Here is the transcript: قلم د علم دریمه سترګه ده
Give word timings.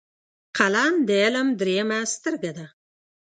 قلم 0.57 0.93
د 1.07 1.09
علم 1.23 1.47
دریمه 1.59 1.99
سترګه 2.13 2.51
ده 2.57 2.65